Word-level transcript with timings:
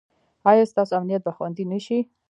ایا 0.51 0.63
ستاسو 0.71 0.93
امنیت 0.99 1.21
به 1.25 1.31
خوندي 1.37 1.65
نه 1.71 1.79
شي؟ 1.85 1.97